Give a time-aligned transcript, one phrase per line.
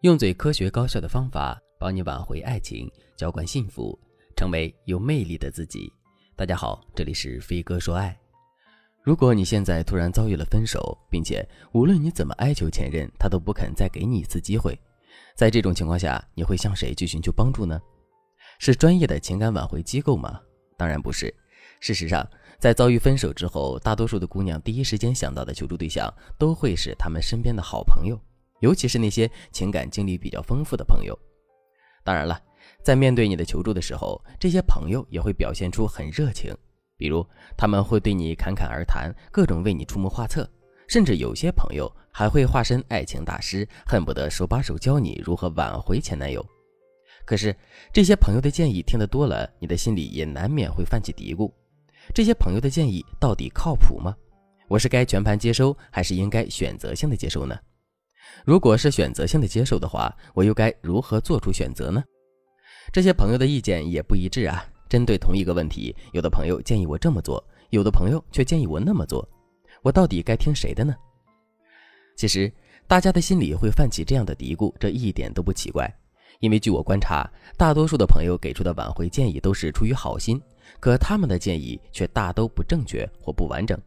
[0.00, 3.98] 用最科学高效的方法帮你挽回爱情，浇灌幸福，
[4.34, 5.92] 成为有魅力的自己。
[6.34, 8.18] 大家好，这里是飞哥说爱。
[9.02, 14.74] 如果你现在突然遭遇了分手，并且无论你怎么哀求前任，他都不肯再给你一次机会，
[15.36, 17.78] 在这种情况下，你会向谁去寻求帮助呢？
[18.58, 20.40] 是专业的情感挽回机构吗？
[20.78, 21.34] 当然不是。
[21.78, 22.26] 事实上，
[22.58, 28.18] 在遭遇分手之后，大多数的姑娘第一时间想到的求助对象都会是他们身边的好朋友。
[28.60, 31.18] 尤其是那些情感经历比较丰富的朋友，
[32.04, 32.40] 当然了，
[32.82, 36.54] 在面对你的求助的时候，这些朋友也会表现出很热情，
[36.96, 40.48] 比如他们会对你侃侃而谈，各种为你出谋划策，
[40.88, 46.44] 甚至有些朋友还会化身爱情大师，恨不得手把手教你如何挽回前男友。
[47.24, 47.54] 可是
[47.92, 51.52] 这些朋友的建议听得多了，你的心里也难免会泛起嘀咕：
[52.14, 54.14] 这些朋友的建议到底靠谱吗？
[54.68, 57.56] 我是该全盘接收，还是应该选择性的接受呢？
[58.44, 62.02] 如果是选择性的接受的话，我又该如何做出选择呢？
[62.92, 64.64] 这些朋友的意见也不一致啊。
[64.88, 69.28] 针对同一个问题，有的朋友建议我这么做，有的朋友却建议我那么做，
[69.82, 70.96] 我到底该听谁的呢？
[72.16, 72.52] 其实，
[72.88, 75.88] 大家的心里会泛起这样的嘀咕，这一点都不奇怪。
[76.40, 80.40] 因为据我观察，大多数的朋友给出的挽回建议都是出于好心，
[80.80, 83.78] 可他们的建议却大都不正确或不完整。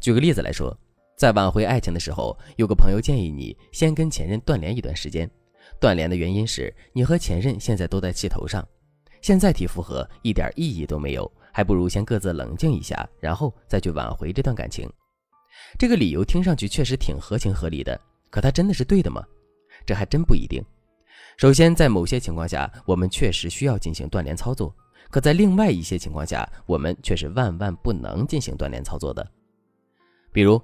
[0.00, 0.76] 举个例子来说。
[1.16, 5.28] 在挽回爱情的时候，有个朋友建议你先跟前任断联一段时间。
[5.80, 8.66] 断联的原因是你和前任现在都在气头上，
[9.22, 14.88] 现在提复合一点意义都没有，还不如先各自冷静一下，然后再去挽回这段感情。
[15.78, 19.24] 这个理由听上去确实挺合情合理的，可它真的是对的吗？
[19.86, 20.62] 这还真不一定。
[21.38, 24.70] 首先，在某些情况下，我们确实需要进行断联操作；
[25.10, 29.26] 可在另外一些情况下，我们却是万万不能进行断联操作的。
[30.32, 30.62] 比如，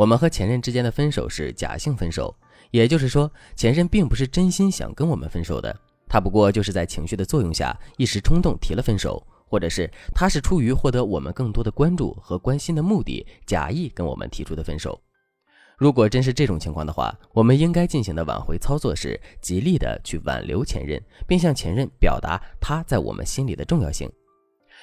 [0.00, 2.34] 我们和前任之间的分手是假性分手，
[2.70, 14.98] 也就是说，前任并不是真心想跟我们分手的，他不过就是在情绪的作用下一时冲动提了分手，或者是他是出于获得我们更多的关注和关心的目的，假意跟我们提出的分手。
[15.76, 20.98] 如果真是这种情况的话，我们应该进行的挽回操作是极力的去挽留前任，
[21.28, 24.10] 并向前任表达他在我们心里的重要性。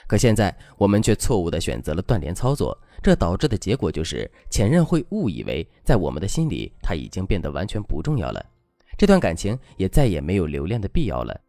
[0.05, 8.45] 可现在我们却错误地选择了断联操作，这导致的结果就是前任会误以为在我们的心里他已经变得完全不重要了，
[8.97, 11.39] 这段感情也再也没有留恋的必要了。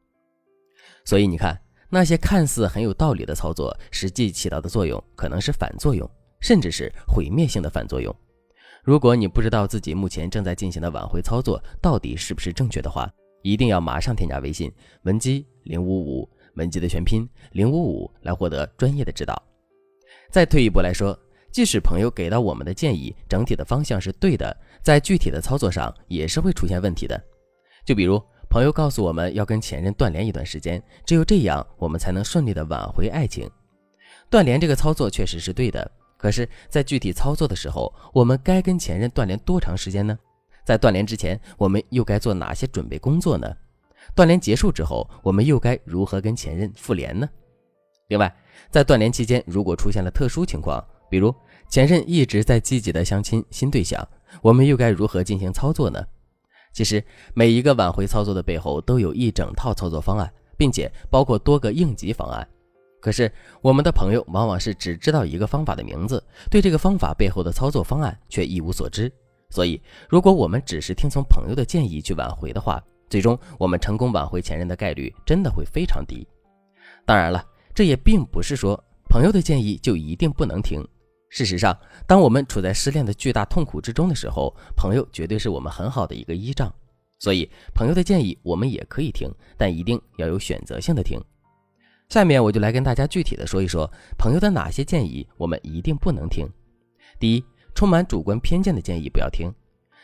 [1.04, 6.08] 所以你看，那些看似很有道理的操作，实际起到的作用可能是反作用，
[6.40, 8.14] 甚至是毁灭性的反作用。
[8.84, 13.10] 如果你不知道自己目前正在进行的挽回操作到底是不是正确的话，
[13.42, 14.72] 一定要马上添加微信
[15.02, 16.28] 文姬零五五。
[16.58, 19.42] 文姬的全拼零五五来获得专业的指导。
[20.30, 21.18] 再退一步来说，
[21.50, 27.18] 即使朋友给到我们的建议整体的方向是对的，在具体的操作上也是会出现问题的。
[27.86, 33.50] 就比如朋友告诉我们要跟前任断联一段时间，只有这样我们才能顺利的挽回爱情。
[34.28, 40.18] 断联这个操作确实是对的，可是，在具体操作的时候，我们该跟前任断联多长时间呢？
[40.64, 43.50] 在断联之前，我们又该做哪些准备工作呢？
[44.14, 47.28] 断联结束之后，我们又该如何跟前任复联呢？
[48.08, 48.34] 另外，
[48.70, 51.34] 在断联期间，如果出现了特殊情况，比如
[51.68, 54.06] 前任一直在积极的相亲新对象，
[54.42, 56.04] 我们又该如何进行操作呢？
[56.72, 57.02] 其实，
[57.34, 62.46] 每一个挽回操作的背后都有一整套操作方案，并且包括多个应急方案。
[63.00, 63.30] 可是，
[63.60, 69.10] 我们的朋友往往是只知道一个方法的名字，对这个方法背后的操作方案却一无所知。
[69.50, 76.26] 所以，如果我们只是听从朋友的建议去挽回的话，最终，我们成功挽回前任的概率真的会非常低。
[77.04, 80.86] 当然了，这也并不是说朋友的建议就一定不能听。
[81.30, 86.72] 事实上，当我们处在失恋的巨大痛苦之中的时候，朋友绝对是我们很好的一个依仗。
[87.18, 91.20] 所以，朋友的建议我们也可以听，但一定要有选择性的听。
[92.08, 96.48] 下面我就来跟大家具体的说一说朋友的哪些建议我们一定不能听。
[97.18, 99.52] 第一，充满主观偏见的建议不要听。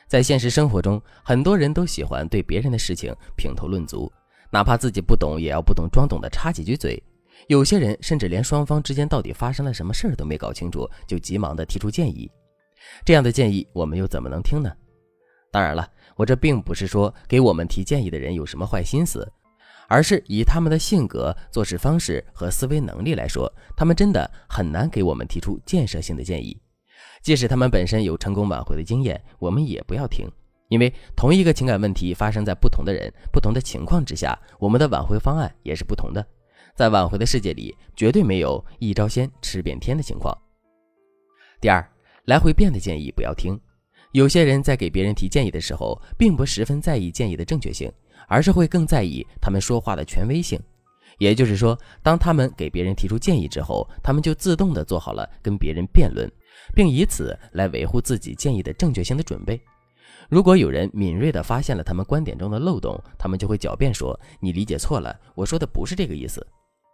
[0.06, 4.12] 在现实生活中，很多人都喜欢对别人的事情评头论足，
[4.50, 7.02] 哪怕自己不懂，也要不懂装懂的插几句嘴。
[7.48, 12.30] 有些人甚至连双方之间到底发生了什么事儿都没搞清楚，就急忙的提出建议。
[13.04, 14.70] 这样的建议，我们又怎么能听呢？
[15.50, 19.30] 当然了，我这并不是说给我们提建议的人有什么坏心思，
[19.88, 26.60] 而是以他们的性格、做事方式和思维能力来说，他们真的很难给我们提出建设性的建议。
[27.24, 30.28] 即使他们本身有成功挽回的经验，我们也不要听，
[30.68, 36.24] 因为同一个情感问题发生在不同的人、不同的情况之下，我们的挽回方案也是不同的。
[36.74, 40.36] 在挽回的世界里，绝对没有一招鲜吃遍天的情况。
[41.62, 41.82] 第二，
[42.26, 43.58] 来回变的建议不要听，
[44.12, 47.90] 有些人在给别人提建议的时候，并不十分在意建议的正确性，
[48.28, 50.60] 而是会更在意他们说话的权威性。
[51.18, 56.30] 也就是说，当他们给别人提出建议之后，他们就自动的做好了跟别人辩论，
[56.74, 59.60] 并以此来维护自己建议的正确性的准备。
[60.28, 66.44] 如果有人敏锐地发现了他们观点中的漏洞，他们就会狡辩说：“你理解错了，我说的不是这个意思。”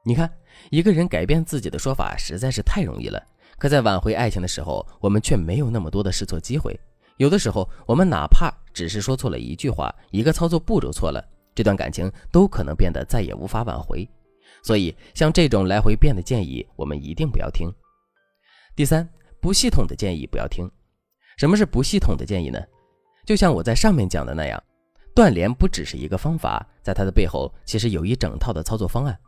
[0.05, 0.31] 你看，
[0.71, 3.23] 一个人改变自己的说法实在是太容易了，
[3.59, 6.79] 可在挽回爱情的时候，我们却没有那么多的试错机会。
[7.19, 11.23] 有的时候，我们哪怕只是说错了一句话，一个操作步骤错了，
[11.55, 14.09] 这段感情都可能变得再也无法挽回。
[14.63, 17.73] 所以，像这种来回变的建议，我们一定不要听。
[18.77, 19.09] 第三，
[19.41, 20.71] 不系统的建议不要听。
[21.37, 22.61] 什么是不系统的建议呢？
[23.25, 24.63] 就像我在上面讲的那样，
[25.15, 29.19] 断联不只是一个方法，在它的背后其实有一整套的操作方案。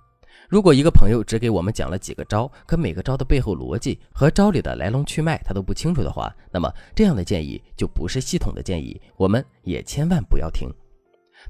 [0.49, 10.69] 如果一个朋友只给我们讲了几个招，可每个招的背后逻辑和招里的来龙去脉他都不清楚的话，那么这样的建议就不是系统的建议，我们也千万不要听。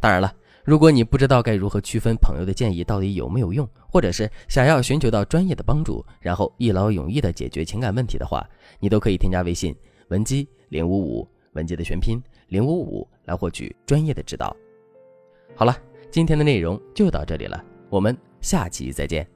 [0.01, 0.33] 当然了，
[0.65, 8.49] 如果你不知道该如何区分朋友的建议到底有没有用，或者是想要寻求到专业的帮助，然后一劳永逸的解决情感问题的话，
[8.79, 9.75] 你都可以添加微信
[10.09, 11.29] 文姬零五五。
[11.55, 12.19] 文姬的全拼
[12.49, 14.57] 零五五来获取专业的指导。
[15.55, 15.77] 好了，
[16.11, 19.32] 今天的内容就到这里了，我们下期再见。